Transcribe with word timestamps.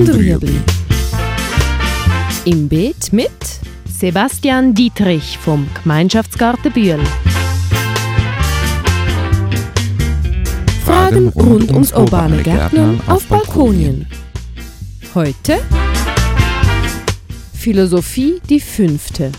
und 0.00 0.14
Rüebli. 0.14 0.58
Im 2.46 2.68
Beet 2.70 3.12
mit 3.12 3.30
Sebastian 3.84 4.72
Dietrich 4.72 5.36
vom 5.36 5.68
Gemeinschaftsgarten 5.82 6.72
Bühl. 6.72 6.98
Fragen 10.86 11.28
rund 11.28 11.70
ums 11.72 11.92
urbane 11.92 12.42
Gärtnern 12.42 12.98
auf 13.08 13.26
Balkonien. 13.26 14.06
Heute 15.14 15.58
Philosophie 17.52 18.40
die 18.48 18.60
fünfte. 18.60 19.30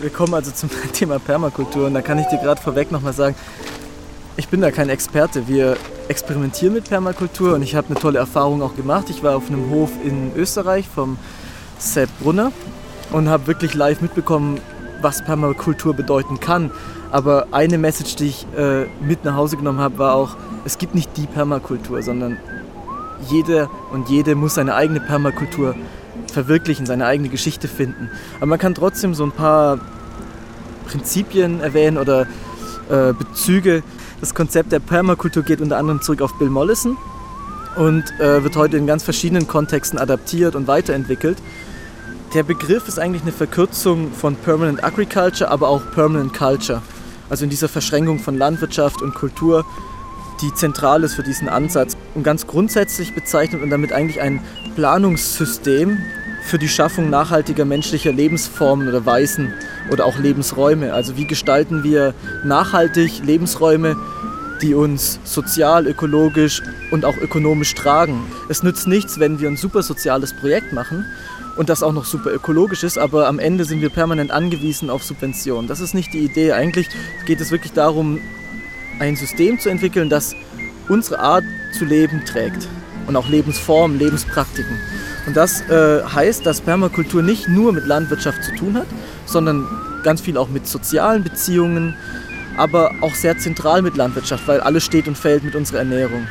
Wir 0.00 0.10
kommen 0.10 0.34
also 0.34 0.52
zum 0.52 0.70
Thema 0.92 1.18
Permakultur 1.18 1.88
und 1.88 1.94
da 1.94 2.02
kann 2.02 2.20
ich 2.20 2.26
dir 2.26 2.38
gerade 2.38 2.62
vorweg 2.62 2.92
nochmal 2.92 3.14
sagen, 3.14 3.34
ich 4.36 4.46
bin 4.46 4.60
da 4.60 4.70
kein 4.70 4.90
Experte. 4.90 5.48
Wir 5.48 5.76
experimentieren 6.08 6.74
mit 6.74 6.88
Permakultur 6.88 7.54
und 7.54 7.62
ich 7.62 7.74
habe 7.74 7.88
eine 7.88 7.96
tolle 7.96 8.18
Erfahrung 8.18 8.62
auch 8.62 8.76
gemacht. 8.76 9.06
Ich 9.10 9.22
war 9.22 9.36
auf 9.36 9.48
einem 9.48 9.70
Hof 9.70 9.90
in 10.04 10.32
Österreich 10.36 10.86
vom 10.88 11.16
Sepp 11.78 12.10
Brunner 12.20 12.52
und 13.12 13.28
habe 13.28 13.46
wirklich 13.46 13.74
live 13.74 14.00
mitbekommen, 14.00 14.60
was 15.00 15.24
Permakultur 15.24 15.94
bedeuten 15.94 16.40
kann. 16.40 16.70
Aber 17.10 17.48
eine 17.52 17.78
Message, 17.78 18.16
die 18.16 18.26
ich 18.26 18.46
äh, 18.56 18.86
mit 19.00 19.24
nach 19.24 19.36
Hause 19.36 19.56
genommen 19.56 19.78
habe, 19.78 19.98
war 19.98 20.14
auch, 20.14 20.36
es 20.64 20.78
gibt 20.78 20.94
nicht 20.94 21.16
die 21.16 21.26
Permakultur, 21.26 22.02
sondern 22.02 22.38
jeder 23.28 23.70
und 23.92 24.08
jede 24.08 24.34
muss 24.34 24.54
seine 24.54 24.74
eigene 24.74 25.00
Permakultur 25.00 25.74
verwirklichen, 26.32 26.86
seine 26.86 27.06
eigene 27.06 27.28
Geschichte 27.28 27.68
finden. 27.68 28.10
Aber 28.36 28.46
man 28.46 28.58
kann 28.58 28.74
trotzdem 28.74 29.14
so 29.14 29.24
ein 29.24 29.32
paar 29.32 29.78
Prinzipien 30.86 31.60
erwähnen 31.60 31.98
oder 31.98 32.22
äh, 32.90 33.12
Bezüge. 33.12 33.82
Das 34.20 34.34
Konzept 34.34 34.72
der 34.72 34.80
Permakultur 34.80 35.42
geht 35.42 35.60
unter 35.60 35.76
anderem 35.76 36.00
zurück 36.00 36.22
auf 36.22 36.38
Bill 36.38 36.50
Mollison 36.50 36.96
und 37.76 38.04
äh, 38.20 38.42
wird 38.42 38.56
heute 38.56 38.76
in 38.76 38.86
ganz 38.86 39.02
verschiedenen 39.02 39.46
Kontexten 39.46 39.98
adaptiert 39.98 40.54
und 40.54 40.66
weiterentwickelt. 40.66 41.38
Der 42.34 42.42
Begriff 42.42 42.88
ist 42.88 42.98
eigentlich 42.98 43.22
eine 43.22 43.32
Verkürzung 43.32 44.12
von 44.12 44.36
Permanent 44.36 44.82
Agriculture, 44.82 45.50
aber 45.50 45.68
auch 45.68 45.82
Permanent 45.92 46.34
Culture. 46.34 46.82
Also 47.30 47.44
in 47.44 47.50
dieser 47.50 47.68
Verschränkung 47.68 48.18
von 48.18 48.36
Landwirtschaft 48.36 49.02
und 49.02 49.14
Kultur, 49.14 49.64
die 50.40 50.52
zentral 50.54 51.04
ist 51.04 51.14
für 51.14 51.22
diesen 51.22 51.48
Ansatz. 51.48 51.96
Und 52.14 52.22
ganz 52.22 52.46
grundsätzlich 52.46 53.14
bezeichnet 53.14 53.60
man 53.60 53.70
damit 53.70 53.92
eigentlich 53.92 54.20
ein 54.20 54.40
Planungssystem 54.74 55.98
für 56.44 56.58
die 56.58 56.68
Schaffung 56.68 57.08
nachhaltiger 57.08 57.64
menschlicher 57.64 58.12
Lebensformen 58.12 58.88
oder 58.88 59.06
Weisen 59.06 59.52
oder 59.90 60.06
auch 60.06 60.18
Lebensräume. 60.18 60.92
Also 60.92 61.16
wie 61.16 61.26
gestalten 61.26 61.84
wir 61.84 62.14
nachhaltig 62.44 63.24
Lebensräume, 63.24 63.96
die 64.62 64.74
uns 64.74 65.18
sozial, 65.24 65.86
ökologisch 65.86 66.62
und 66.90 67.04
auch 67.04 67.16
ökonomisch 67.16 67.74
tragen. 67.74 68.26
Es 68.48 68.62
nützt 68.62 68.86
nichts, 68.86 69.18
wenn 69.18 69.40
wir 69.40 69.48
ein 69.48 69.56
super 69.56 69.82
soziales 69.82 70.32
Projekt 70.32 70.72
machen 70.72 71.04
und 71.56 71.68
das 71.68 71.82
auch 71.82 71.92
noch 71.92 72.04
super 72.04 72.32
ökologisch 72.32 72.82
ist, 72.82 72.98
aber 72.98 73.28
am 73.28 73.38
Ende 73.38 73.64
sind 73.64 73.80
wir 73.80 73.90
permanent 73.90 74.30
angewiesen 74.30 74.90
auf 74.90 75.04
Subventionen. 75.04 75.68
Das 75.68 75.80
ist 75.80 75.94
nicht 75.94 76.12
die 76.12 76.20
Idee. 76.20 76.52
Eigentlich 76.52 76.88
geht 77.26 77.40
es 77.40 77.50
wirklich 77.50 77.72
darum, 77.72 78.20
ein 79.00 79.16
System 79.16 79.58
zu 79.58 79.68
entwickeln, 79.68 80.08
das 80.08 80.34
unsere 80.88 81.18
Art 81.18 81.44
zu 81.76 81.84
leben 81.84 82.24
trägt 82.24 82.68
und 83.06 83.16
auch 83.16 83.28
Lebensformen, 83.28 83.98
Lebenspraktiken. 83.98 84.78
Und 85.26 85.36
das 85.36 85.62
äh, 85.68 86.02
heißt, 86.02 86.44
dass 86.44 86.60
Permakultur 86.60 87.22
nicht 87.22 87.48
nur 87.48 87.72
mit 87.72 87.86
Landwirtschaft 87.86 88.42
zu 88.44 88.54
tun 88.54 88.74
hat, 88.74 88.86
sondern 89.34 89.66
ganz 90.04 90.22
viel 90.22 90.38
auch 90.38 90.48
mit 90.48 90.66
sozialen 90.66 91.22
Beziehungen, 91.22 91.94
aber 92.56 92.92
auch 93.02 93.14
sehr 93.14 93.36
zentral 93.36 93.82
mit 93.82 93.96
Landwirtschaft, 93.96 94.46
weil 94.46 94.60
alles 94.60 94.84
steht 94.84 95.08
und 95.08 95.18
fällt 95.18 95.42
mit 95.44 95.56
unserer 95.56 95.80
Ernährung. 95.80 96.26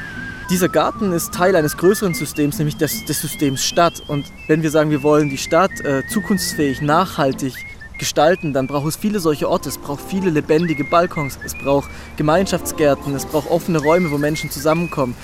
Dieser 0.49 0.69
Garten 0.69 1.11
ist 1.11 1.33
Teil 1.33 1.55
eines 1.55 1.77
größeren 1.77 2.13
Systems, 2.13 2.57
nämlich 2.57 2.77
des, 2.77 3.05
des 3.05 3.21
Systems 3.21 3.63
Stadt. 3.63 4.01
Und 4.07 4.25
wenn 4.47 4.63
wir 4.63 4.71
sagen, 4.71 4.89
wir 4.89 5.03
wollen 5.03 5.29
die 5.29 5.37
Stadt 5.37 5.81
äh, 5.81 6.03
zukunftsfähig, 6.07 6.81
nachhaltig 6.81 7.53
gestalten, 7.97 8.53
dann 8.53 8.67
braucht 8.67 8.87
es 8.87 8.95
viele 8.95 9.19
solche 9.19 9.49
Orte. 9.49 9.69
Es 9.69 9.77
braucht 9.77 10.01
viele 10.01 10.29
lebendige 10.29 10.83
Balkons, 10.83 11.39
es 11.45 11.55
braucht 11.55 11.89
Gemeinschaftsgärten, 12.17 13.15
es 13.15 13.25
braucht 13.25 13.49
offene 13.49 13.79
Räume, 13.79 14.11
wo 14.11 14.17
Menschen 14.17 14.49
zusammenkommen 14.49 15.15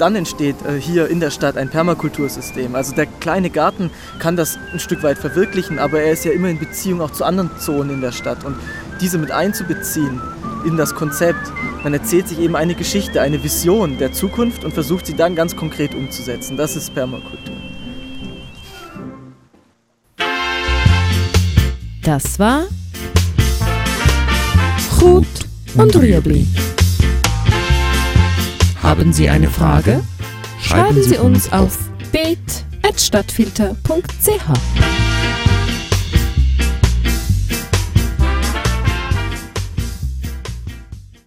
dann 0.00 0.16
entsteht 0.16 0.56
äh, 0.64 0.80
hier 0.80 1.08
in 1.08 1.20
der 1.20 1.30
Stadt 1.30 1.56
ein 1.56 1.68
Permakultursystem. 1.68 2.74
Also 2.74 2.94
der 2.94 3.06
kleine 3.06 3.50
Garten 3.50 3.90
kann 4.18 4.36
das 4.36 4.58
ein 4.72 4.80
Stück 4.80 5.02
weit 5.02 5.18
verwirklichen, 5.18 5.78
aber 5.78 6.00
er 6.00 6.12
ist 6.12 6.24
ja 6.24 6.32
immer 6.32 6.48
in 6.48 6.58
Beziehung 6.58 7.00
auch 7.00 7.10
zu 7.10 7.24
anderen 7.24 7.50
Zonen 7.58 7.90
in 7.90 8.00
der 8.00 8.12
Stadt. 8.12 8.44
Und 8.44 8.56
diese 9.00 9.18
mit 9.18 9.30
einzubeziehen 9.30 10.20
in 10.64 10.76
das 10.76 10.94
Konzept, 10.94 11.52
man 11.82 11.92
erzählt 11.94 12.28
sich 12.28 12.38
eben 12.38 12.56
eine 12.56 12.74
Geschichte, 12.74 13.20
eine 13.20 13.42
Vision 13.42 13.98
der 13.98 14.12
Zukunft 14.12 14.64
und 14.64 14.72
versucht 14.72 15.06
sie 15.06 15.14
dann 15.14 15.34
ganz 15.34 15.56
konkret 15.56 15.94
umzusetzen. 15.94 16.56
Das 16.56 16.76
ist 16.76 16.94
Permakultur. 16.94 17.56
Das 22.02 22.38
war 22.38 22.64
Gut 24.98 25.26
und 25.76 25.96
Rüebli. 25.96 26.46
Haben 28.82 29.12
Sie 29.12 29.28
eine 29.28 29.48
Frage? 29.48 30.02
Schreiben 30.60 31.02
Sie 31.02 31.16
uns 31.16 31.52
auf 31.52 31.76
beet.stadtfilter.ch. 32.12 35.09